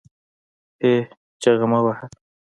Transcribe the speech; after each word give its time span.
هې! 0.81 0.93
چیغې 1.41 1.65
مه 1.71 1.79
واهه 1.83 2.05